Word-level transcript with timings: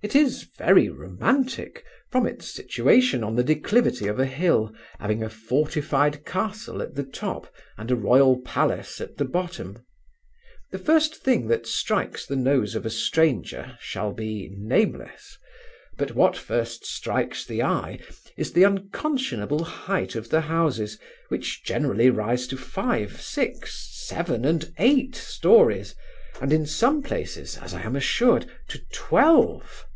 It 0.00 0.14
is 0.14 0.46
very 0.56 0.88
romantic, 0.88 1.84
from 2.08 2.24
its 2.24 2.46
situation 2.46 3.24
on 3.24 3.34
the 3.34 3.42
declivity 3.42 4.06
of 4.06 4.20
a 4.20 4.26
hill, 4.26 4.72
having 5.00 5.24
a 5.24 5.28
fortified 5.28 6.24
castle 6.24 6.80
at 6.80 6.94
the 6.94 7.02
top, 7.02 7.52
and 7.76 7.90
a 7.90 7.96
royal 7.96 8.40
palace 8.42 9.00
at 9.00 9.16
the 9.16 9.24
bottom. 9.24 9.84
The 10.70 10.78
first 10.78 11.16
thing 11.16 11.48
that 11.48 11.66
strikes 11.66 12.24
the 12.26 12.36
nose 12.36 12.76
of 12.76 12.86
a 12.86 12.90
stranger, 12.90 13.76
shall 13.80 14.12
be 14.12 14.48
nameless; 14.56 15.36
but 15.96 16.14
what 16.14 16.36
first 16.36 16.86
strikes 16.86 17.44
the 17.44 17.64
eye, 17.64 17.98
is 18.36 18.52
the 18.52 18.62
unconscionable 18.64 19.64
height 19.64 20.14
of 20.14 20.28
the 20.30 20.42
houses, 20.42 20.96
which 21.26 21.64
generally 21.64 22.08
rise 22.08 22.46
to 22.46 22.56
five, 22.56 23.20
six, 23.20 24.06
seven, 24.06 24.44
and 24.44 24.72
eight 24.78 25.16
stories, 25.16 25.96
and, 26.40 26.52
in 26.52 26.66
some 26.66 27.02
places 27.02 27.56
(as 27.60 27.74
I 27.74 27.82
am 27.82 27.96
assured), 27.96 28.46
to 28.68 28.78
twelve. 28.92 29.86